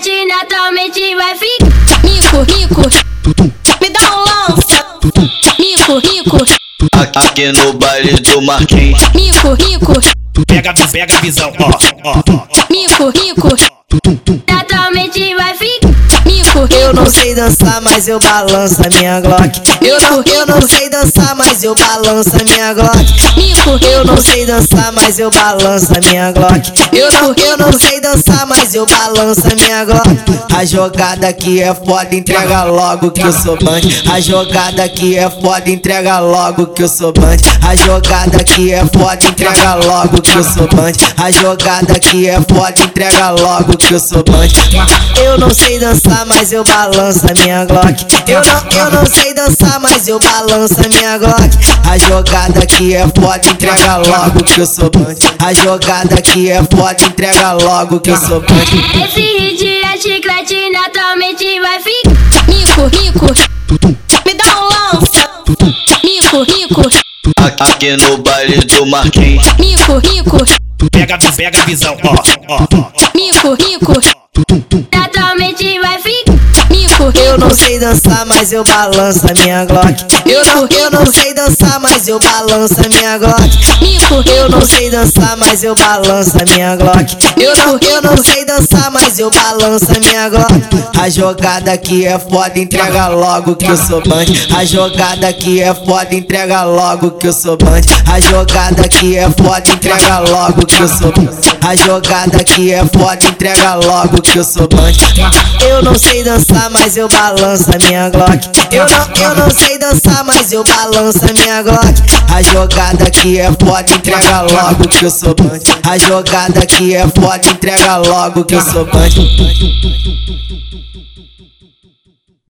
[0.00, 2.02] chiclete naturalmente vai ficar.
[2.02, 2.80] Mico, mico,
[3.80, 4.84] me dá um lança.
[5.58, 6.38] Mico, mico,
[7.14, 9.00] Aqui no baile do Marquinhos.
[9.14, 9.92] mico, mico,
[10.46, 11.70] Pega, pega a visão, ó,
[12.04, 12.46] ó, ó.
[12.70, 13.48] mico, mico,
[14.48, 15.92] naturalmente vai ficar.
[16.24, 19.60] Mico, Eu não sei dançar, mas eu balanço a minha Glock.
[19.82, 23.82] Eu não, eu não sei dançar, mas eu balanço a minha Glock.
[23.82, 26.72] Eu não sei dançar, mas eu balanço a minha Glock.
[26.92, 30.08] Eu não, eu não sei dançar, mas eu balanço a minha Glock.
[30.56, 33.80] A jogada aqui é foda, entrega logo que eu sou band.
[34.12, 37.36] A jogada aqui é foda, entrega logo que eu sou band.
[37.66, 40.92] A jogada aqui é foda, entrega logo que eu sou band.
[41.22, 44.48] A jogada aqui é foda, entrega logo que eu sou band.
[45.24, 48.04] Eu não sei dançar, mas eu balanço a minha Glock.
[48.26, 51.51] Eu não, eu não sei dançar, mas eu balanço a minha Glock.
[51.90, 55.14] A jogada aqui é foda, entrega logo que eu sou band.
[55.44, 58.62] A jogada aqui é foda, entrega logo que eu sou band.
[59.04, 62.12] esse hit é chiclete naturalmente vai ficar.
[62.48, 63.26] Mico, mico,
[64.26, 64.68] me dá um
[65.00, 65.30] lança.
[66.02, 66.82] Mico, mico,
[67.60, 69.44] Aqui no baile do Marquinhos.
[69.58, 70.38] mico, mico,
[70.90, 72.14] Pega, pega a visão, ó,
[72.48, 72.88] ó, ó.
[73.14, 73.92] mico, mico,
[74.92, 76.11] naturalmente vai ficar.
[77.32, 80.04] Eu não sei dançar, mas eu balanço a minha Glock.
[80.26, 84.28] Eu não, eu não sei dançar, mas eu balanço a minha Glock.
[84.36, 87.16] Eu não sei dançar, mas eu balanço a minha Glock.
[87.40, 90.52] Eu não, eu não sei dançar, mas eu balanço a minha Glock.
[91.00, 94.26] A jogada aqui é foda, entrega logo que eu sou band.
[94.54, 97.80] A jogada aqui é foda, entrega logo que eu sou band.
[98.12, 101.32] A jogada aqui é foda, entrega logo que eu sou band.
[101.66, 104.92] A jogada aqui é foda, entrega logo que eu sou band.
[105.66, 108.50] Eu não sei dançar, mas eu balanço a minha Glock.
[108.72, 112.02] Eu não, eu não sei dançar, mas eu balanço a minha Glock.
[112.34, 115.60] A jogada aqui é foda, entrega logo que eu sou band.
[115.88, 119.10] A jogada aqui é foda, entrega logo que eu sou band.